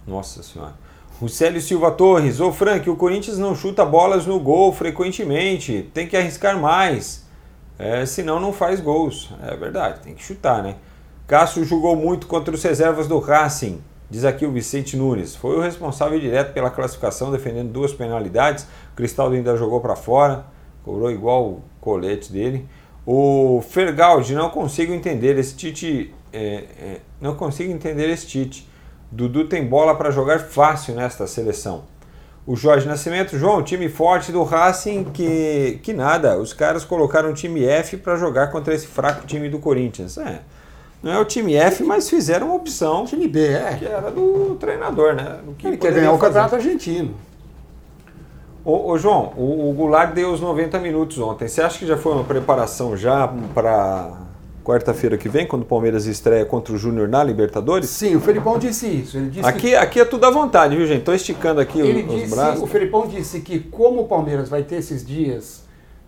[0.08, 0.74] Nossa Senhora.
[1.22, 6.08] O Célio Silva Torres, ô Frank, o Corinthians não chuta bolas no gol frequentemente, tem
[6.08, 7.29] que arriscar mais
[7.80, 9.30] é, senão não faz gols.
[9.42, 10.76] É verdade, tem que chutar, né?
[11.26, 15.36] Cássio jogou muito contra os reservas do Racing, diz aqui o Vicente Nunes.
[15.36, 18.66] Foi o responsável direto pela classificação, defendendo duas penalidades.
[18.92, 20.46] O Cristaldo ainda jogou para fora,
[20.84, 22.68] cobrou igual o colete dele.
[23.06, 26.14] O Fergaldi, não consigo entender esse Tite.
[26.34, 28.68] É, é, não consigo entender esse Tite.
[29.12, 31.84] Dudu tem bola para jogar fácil nesta seleção.
[32.50, 37.34] O Jorge Nascimento, João, time forte do Racing que, que nada, os caras colocaram o
[37.36, 40.18] time F para jogar contra esse fraco time do Corinthians.
[40.18, 40.42] É,
[41.04, 43.06] não é o time F, mas fizeram uma opção.
[43.06, 43.76] Time B, é.
[43.78, 45.38] Que era do treinador, né?
[45.60, 47.14] Que Ele quer ganhar o campeonato argentino.
[48.66, 51.48] Ô, ô João, o, o Goulart deu os 90 minutos ontem.
[51.48, 54.10] Você acha que já foi uma preparação já para
[54.70, 57.90] quarta-feira que vem, quando o Palmeiras estreia contra o Júnior na Libertadores?
[57.90, 59.18] Sim, o Felipão disse isso.
[59.18, 59.76] Ele disse aqui, que...
[59.76, 61.00] aqui é tudo à vontade, viu, gente?
[61.00, 62.64] Estou esticando aqui ele os, disse, os braços.
[62.64, 65.64] O Felipão disse que como o Palmeiras vai ter esses dias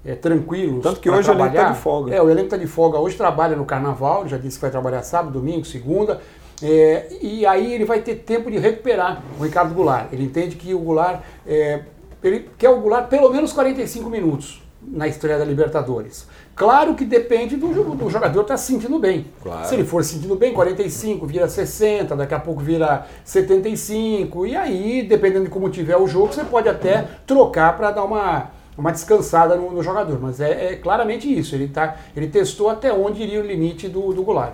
[0.05, 0.83] é, tranquilos.
[0.83, 2.15] Tanto que hoje trabalhar, o elenco está de folga.
[2.15, 2.99] É, o elenco está de folga.
[2.99, 6.21] Hoje trabalha no carnaval, já disse que vai trabalhar sábado, domingo, segunda.
[6.61, 10.13] É, e aí ele vai ter tempo de recuperar o Ricardo Goulart.
[10.13, 11.21] Ele entende que o Goulart.
[11.47, 11.81] É,
[12.23, 16.27] ele quer o Goulart pelo menos 45 minutos na estreia da Libertadores.
[16.55, 19.27] Claro que depende do, do jogador estar tá se sentindo bem.
[19.41, 19.67] Claro.
[19.67, 24.45] Se ele for se sentindo bem, 45 vira 60, daqui a pouco vira 75.
[24.45, 28.51] E aí, dependendo de como tiver o jogo, você pode até trocar para dar uma,
[28.77, 30.19] uma descansada no, no jogador.
[30.19, 31.55] Mas é, é, claramente isso.
[31.55, 34.53] Ele, tá, ele testou até onde iria o limite do, do Goulart.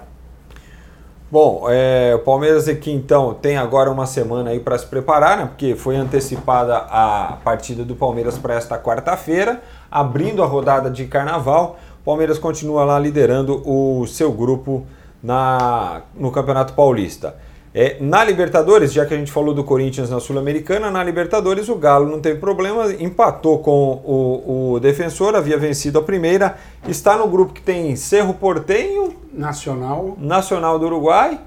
[1.29, 5.45] Bom, é, o Palmeiras aqui então tem agora uma semana aí para se preparar, né?
[5.45, 9.61] Porque foi antecipada a partida do Palmeiras para esta quarta-feira,
[9.91, 11.77] abrindo a rodada de carnaval.
[12.01, 14.85] O Palmeiras continua lá liderando o seu grupo
[15.21, 17.35] na, no Campeonato Paulista.
[17.73, 21.75] É, na Libertadores, já que a gente falou do Corinthians na Sul-Americana, na Libertadores o
[21.75, 26.55] Galo não teve problema, empatou com o, o defensor, havia vencido a primeira,
[26.87, 31.39] está no grupo que tem Cerro Portenho, Nacional, Nacional do Uruguai,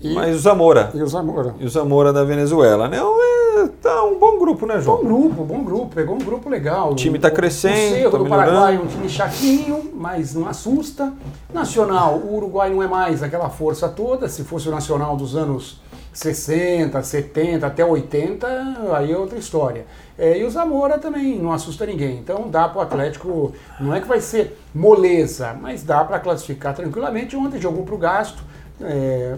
[0.00, 0.90] e, mas o Zamora.
[0.94, 1.54] E o Zamora.
[1.58, 2.98] E o Zamora da Venezuela, né?
[2.98, 4.98] É, tá um bom grupo, né, João?
[4.98, 5.94] Bom grupo, bom grupo.
[5.94, 6.92] Pegou um grupo legal.
[6.92, 7.74] O time está crescendo.
[7.74, 11.12] O Cerro tá do Paraguai é um time chatinho, mas não assusta.
[11.52, 14.28] Nacional, o Uruguai não é mais aquela força toda.
[14.28, 15.80] Se fosse o Nacional dos anos
[16.12, 18.46] 60, 70, até 80,
[18.92, 19.86] aí é outra história.
[20.18, 22.18] É, e o Zamora também não assusta ninguém.
[22.18, 26.74] Então dá para o Atlético, não é que vai ser moleza, mas dá para classificar
[26.74, 27.36] tranquilamente.
[27.36, 28.42] Ontem jogou para o gasto.
[28.80, 29.36] É,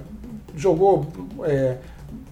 [0.54, 1.06] jogou,
[1.44, 1.76] é,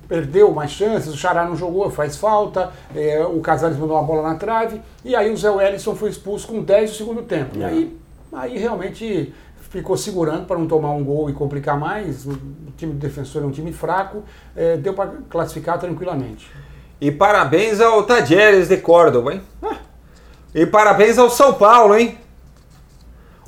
[0.08, 4.22] perdeu mais chances, o Xará não jogou, faz falta, é, o Casares mandou uma bola
[4.22, 7.58] na trave, e aí o Zé Wellison foi expulso com 10 do segundo tempo.
[7.58, 7.98] E aí,
[8.32, 9.32] aí realmente
[9.70, 12.26] ficou segurando para não tomar um gol e complicar mais.
[12.26, 12.38] O
[12.76, 14.22] time do defensor é um time fraco,
[14.56, 16.50] é, deu para classificar tranquilamente.
[17.00, 19.42] E parabéns ao Tadieres de Córdoba, hein?
[20.54, 22.18] E parabéns ao São Paulo, hein?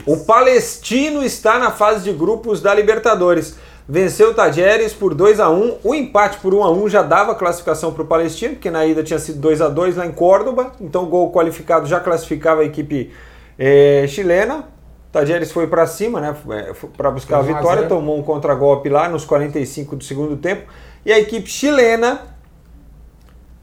[0.06, 3.56] O Palestino está na fase de grupos da Libertadores
[3.90, 7.34] venceu o Tajeres por 2 a 1 O empate por 1 a 1 já dava
[7.34, 10.72] classificação para o Palestino, porque na ida tinha sido 2 a 2 lá em Córdoba.
[10.80, 13.10] Então, o gol qualificado já classificava a equipe
[13.58, 14.68] é, chilena.
[15.10, 19.24] Tajeres foi para cima, né, é, para buscar a vitória, tomou um contragolpe lá nos
[19.24, 20.70] 45 do segundo tempo.
[21.04, 22.20] E a equipe chilena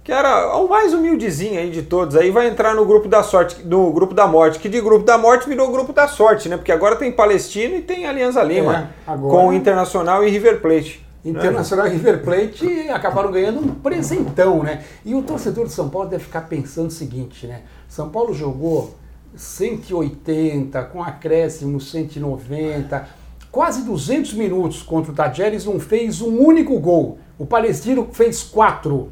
[0.07, 3.61] que era o mais humildezinho aí de todos, aí vai entrar no grupo da sorte,
[3.65, 6.55] no grupo da morte, que de grupo da morte virou grupo da sorte, né?
[6.55, 9.29] Porque agora tem Palestino e tem Alianza Lima, é, agora...
[9.29, 11.05] com o Internacional e River Plate.
[11.25, 14.81] Internacional e River Plate acabaram ganhando um presentão, né?
[15.03, 17.63] E o torcedor de São Paulo deve ficar pensando o seguinte, né?
[17.89, 18.95] São Paulo jogou
[19.35, 23.05] 180, com acréscimo 190,
[23.51, 27.19] quase 200 minutos contra o Tajeres, não fez um único gol.
[27.37, 29.11] O Palestino fez quatro.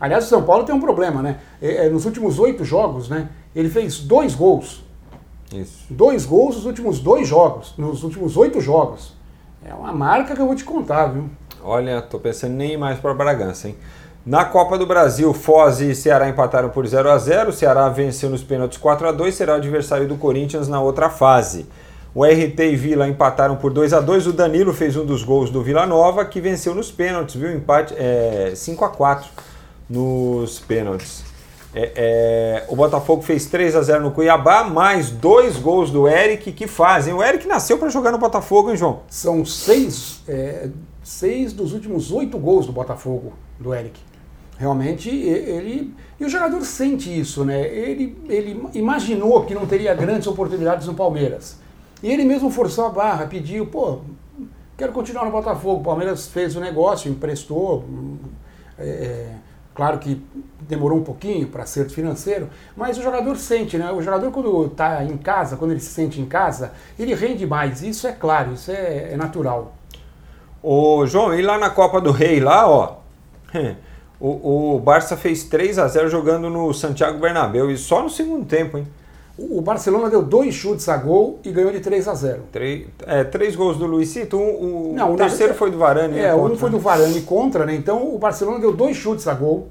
[0.00, 1.38] Aliás, o São Paulo tem um problema, né?
[1.60, 3.28] É, é, nos últimos oito jogos, né?
[3.54, 4.84] Ele fez dois gols.
[5.52, 5.86] Isso.
[5.90, 9.16] Dois gols nos últimos dois jogos, nos últimos oito jogos.
[9.64, 11.28] É uma marca que eu vou te contar, viu?
[11.62, 13.76] Olha, tô pensando nem mais para Bragança, hein?
[14.24, 18.28] Na Copa do Brasil, Foz e Ceará empataram por 0 a 0 O Ceará venceu
[18.28, 21.66] nos pênaltis 4 a 2 será o adversário do Corinthians na outra fase.
[22.14, 25.50] O RT e Vila empataram por 2 a 2 O Danilo fez um dos gols
[25.50, 27.50] do Vila Nova, que venceu nos pênaltis, viu?
[27.50, 29.28] Empate é, 5 a 4
[29.88, 31.24] nos pênaltis.
[31.74, 36.52] É, é, o Botafogo fez 3 a 0 no Cuiabá, mais dois gols do Eric
[36.52, 37.12] que fazem.
[37.12, 39.00] O Eric nasceu para jogar no Botafogo, hein, João?
[39.08, 40.70] São seis, é,
[41.02, 44.00] seis dos últimos oito gols do Botafogo, do Eric.
[44.58, 45.94] Realmente, ele.
[46.18, 47.68] E o jogador sente isso, né?
[47.68, 51.58] Ele, ele imaginou que não teria grandes oportunidades no Palmeiras.
[52.02, 54.00] E ele mesmo forçou a barra, pediu, pô,
[54.76, 55.80] quero continuar no Botafogo.
[55.80, 57.84] O Palmeiras fez o negócio, emprestou.
[58.76, 59.28] É,
[59.78, 60.20] Claro que
[60.62, 63.92] demorou um pouquinho para acerto financeiro, mas o jogador sente, né?
[63.92, 67.80] O jogador quando está em casa, quando ele se sente em casa, ele rende mais.
[67.80, 69.76] Isso é claro, isso é, é natural.
[70.60, 72.96] Ô João, e lá na Copa do Rei, lá, ó,
[74.18, 78.44] o, o Barça fez 3 a 0 jogando no Santiago Bernabéu e só no segundo
[78.46, 78.88] tempo, hein?
[79.38, 82.42] O Barcelona deu dois chutes a gol e ganhou de 3 a 0.
[82.50, 86.18] Três, é, três gols do Luizito, um, o Não, terceiro foi do Varane.
[86.18, 87.72] É, um foi do Varane contra, né?
[87.72, 89.68] Então o Barcelona deu dois chutes a gol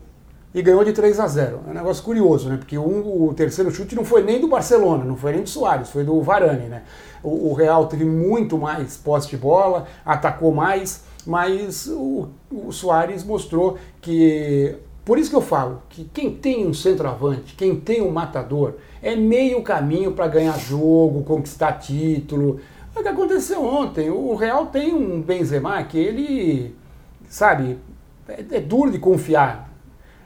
[0.54, 1.60] e ganhou de 3 a 0.
[1.68, 2.56] É um negócio curioso, né?
[2.56, 5.90] Porque um, o terceiro chute não foi nem do Barcelona, não foi nem do Soares,
[5.90, 6.84] foi do Varane, né?
[7.22, 13.22] O, o Real teve muito mais posse de bola, atacou mais, mas o, o Soares
[13.26, 18.12] mostrou que por isso que eu falo que quem tem um centroavante, quem tem um
[18.12, 22.60] matador, é meio caminho para ganhar jogo, conquistar título.
[22.96, 24.10] É o que aconteceu ontem.
[24.10, 26.76] O Real tem um Benzema que ele,
[27.30, 27.78] sabe,
[28.28, 29.68] é, é duro de confiar.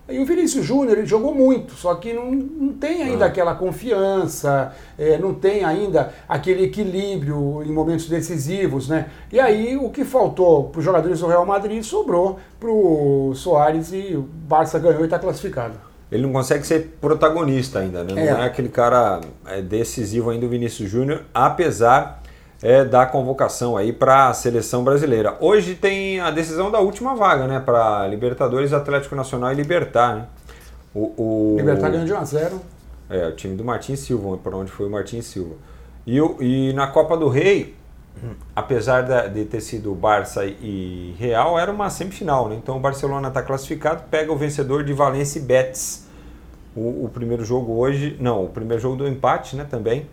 [0.09, 3.27] E o Vinícius Júnior, ele jogou muito, só que não, não tem ainda ah.
[3.29, 9.09] aquela confiança, é, não tem ainda aquele equilíbrio em momentos decisivos, né?
[9.31, 13.93] E aí o que faltou para os jogadores do Real Madrid sobrou para o Soares
[13.93, 15.90] e o Barça ganhou e está classificado.
[16.11, 18.13] Ele não consegue ser protagonista ainda, né?
[18.13, 22.21] Não é, é aquele cara é, decisivo ainda o Vinícius Júnior, apesar
[22.61, 25.37] é, da convocação aí para a seleção brasileira.
[25.39, 30.25] Hoje tem a decisão da última vaga, né, para Libertadores, Atlético Nacional e Libertar, né?
[30.93, 32.61] O, o Libertar ganhou de 1 a 0.
[33.09, 35.55] É, o time do Martins Silva, para onde foi o Martins Silva.
[36.05, 37.75] E, e na Copa do Rei,
[38.55, 42.55] apesar de ter sido Barça e Real, era uma semifinal, né?
[42.55, 46.07] Então o Barcelona está classificado, pega o vencedor de Valência e Betis.
[46.75, 50.07] O, o, primeiro jogo hoje, não, o primeiro jogo do empate, né, também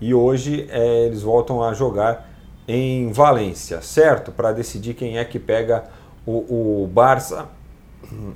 [0.00, 2.28] e hoje é, eles voltam a jogar
[2.66, 4.32] em Valência, certo?
[4.32, 5.84] Para decidir quem é que pega
[6.24, 7.48] o, o Barça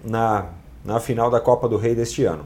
[0.04, 0.46] na,
[0.84, 2.44] na final da Copa do Rei deste ano.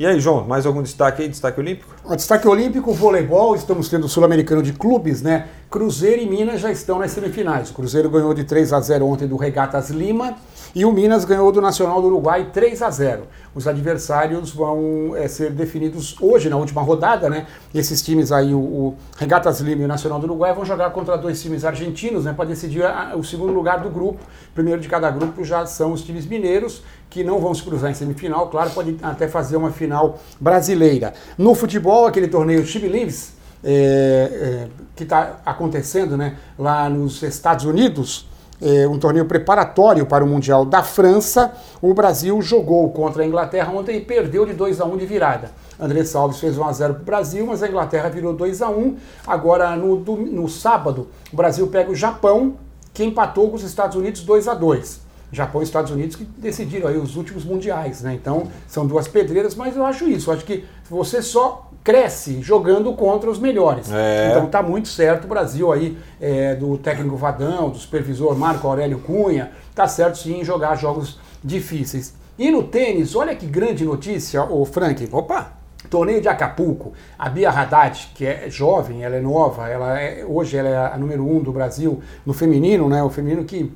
[0.00, 1.28] E aí, João, mais algum destaque aí?
[1.28, 1.94] Destaque olímpico?
[2.02, 5.48] O destaque olímpico, voleibol, estamos tendo o Sul-Americano de Clubes, né?
[5.68, 7.68] Cruzeiro e Minas já estão nas semifinais.
[7.68, 10.36] O Cruzeiro ganhou de 3 a 0 ontem do Regatas Lima
[10.74, 13.22] e o Minas ganhou do Nacional do Uruguai 3 a 0.
[13.54, 17.46] Os adversários vão é, ser definidos hoje, na última rodada, né?
[17.74, 21.16] Esses times aí, o, o Regatas Lima e o Nacional do Uruguai, vão jogar contra
[21.16, 22.32] dois times argentinos, né?
[22.32, 24.20] Para decidir a, o segundo lugar do grupo.
[24.54, 27.94] Primeiro de cada grupo já são os times mineiros, que não vão se cruzar em
[27.94, 31.12] semifinal, claro, pode até fazer uma final brasileira.
[31.36, 37.64] No futebol, aquele torneio Chip Leaves, é, é, que está acontecendo né, lá nos Estados
[37.64, 38.26] Unidos,
[38.60, 41.52] é, um torneio preparatório para o Mundial da França.
[41.80, 45.50] O Brasil jogou contra a Inglaterra ontem e perdeu de 2 a 1 de virada.
[45.78, 48.68] André Salves fez 1 a 0 para o Brasil, mas a Inglaterra virou 2 a
[48.68, 48.96] 1.
[49.26, 52.54] Agora no, no sábado, o Brasil pega o Japão,
[52.92, 55.09] que empatou com os Estados Unidos 2 a 2.
[55.32, 58.14] Japão e Estados Unidos que decidiram aí os últimos mundiais, né?
[58.14, 60.30] Então são duas pedreiras, mas eu acho isso.
[60.30, 63.90] Eu acho que você só cresce jogando contra os melhores.
[63.90, 64.30] É.
[64.30, 68.98] Então tá muito certo o Brasil aí, é, do técnico Vadão, do supervisor Marco Aurélio
[68.98, 72.14] Cunha, tá certo sim em jogar jogos difíceis.
[72.38, 75.08] E no tênis, olha que grande notícia, o Frank.
[75.12, 75.52] Opa!
[75.88, 76.92] Torneio de Acapulco.
[77.18, 80.96] A Bia Haddad, que é jovem, ela é nova, ela é, hoje ela é a
[80.96, 83.02] número um do Brasil no feminino, né?
[83.02, 83.72] O feminino que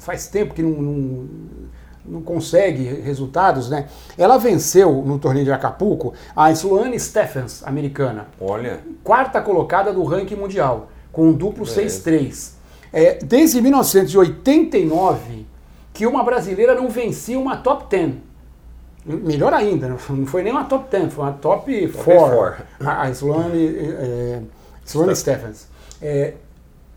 [0.00, 1.28] faz tempo que não, não
[2.04, 3.86] não consegue resultados, né?
[4.16, 8.26] Ela venceu no torneio de Acapulco a Sloane Stephens, americana.
[8.40, 8.80] Olha.
[9.04, 12.54] Quarta colocada do ranking mundial, com um duplo 6-3.
[12.92, 15.46] É, desde 1989
[15.92, 18.14] que uma brasileira não vencia uma top 10.
[19.04, 22.64] Melhor ainda, não foi nem uma top 10, foi uma top 4.
[22.84, 24.40] A, a Sloane, é,
[24.84, 25.68] Sloane Stephens.
[26.02, 26.34] É,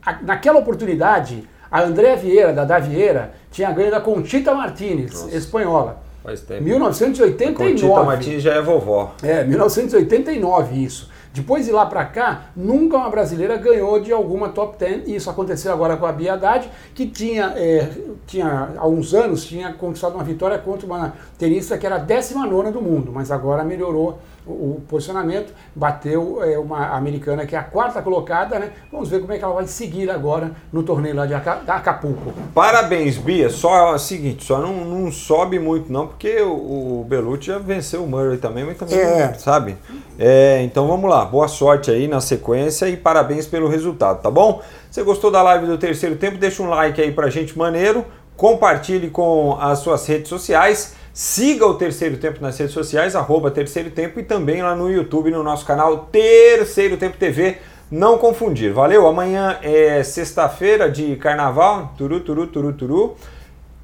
[0.06, 5.36] a, naquela oportunidade, a Andréa Vieira, da Davieira, tinha ganho da Conchita Martinez, Nossa.
[5.36, 6.04] espanhola.
[6.24, 6.62] Faz tempo.
[6.62, 7.64] 1989.
[7.64, 9.16] A Conchita Martinez já é vovó.
[9.24, 11.10] É, 1989 isso.
[11.34, 15.08] Depois de lá para cá, nunca uma brasileira ganhou de alguma top 10.
[15.08, 17.90] E isso aconteceu agora com a Bia Haddad, que tinha, é,
[18.28, 22.72] tinha há uns anos tinha conquistado uma vitória contra uma tenista que era a 19
[22.72, 28.02] do mundo, mas agora melhorou o, posicionamento, bateu é, uma americana que é a quarta
[28.02, 28.72] colocada, né?
[28.92, 32.34] Vamos ver como é que ela vai seguir agora no torneio lá de Acapulco.
[32.54, 33.50] Parabéns, Bia.
[33.50, 37.58] Só é o seguinte, só não, não sobe muito não, porque o, o Belucci já
[37.58, 39.34] venceu o Murray também, mas também, é.
[39.36, 39.78] sabe?
[40.20, 44.62] É, então vamos lá, boa sorte aí na sequência e parabéns pelo resultado, tá bom?
[44.90, 46.38] Você gostou da live do terceiro tempo?
[46.38, 48.06] Deixa um like aí pra gente maneiro,
[48.36, 50.96] compartilhe com as suas redes sociais.
[51.14, 55.30] Siga o Terceiro Tempo nas redes sociais, arroba Terceiro Tempo e também lá no YouTube,
[55.30, 57.58] no nosso canal Terceiro Tempo TV.
[57.92, 59.06] Não confundir, valeu?
[59.06, 63.16] Amanhã é sexta-feira de carnaval, turu, turu, turu, turu.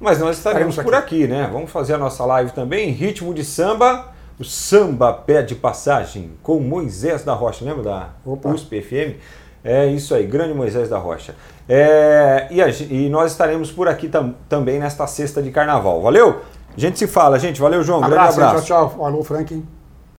[0.00, 1.48] Mas nós estaremos por aqui, né?
[1.52, 4.08] Vamos fazer a nossa live também, ritmo de samba.
[4.40, 8.48] O samba pede passagem com Moisés da Rocha, lembra da Opa.
[8.48, 9.20] USP FM?
[9.62, 11.34] É isso aí, grande Moisés da Rocha.
[11.68, 16.00] É, e, a, e, nós estaremos por aqui tam, também nesta sexta de carnaval.
[16.00, 16.40] Valeu?
[16.74, 17.60] A gente se fala, gente.
[17.60, 18.02] Valeu, João.
[18.02, 18.66] Abraço, Grande abraço.
[18.66, 19.04] Tchau, tchau.
[19.04, 19.62] Alô, Frank.